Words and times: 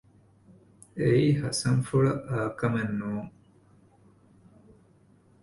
އެއީ 0.97 1.27
ހަސަންފުޅަށް 1.41 2.23
އާކަމެއް 2.29 2.95
ނޫން 2.99 3.29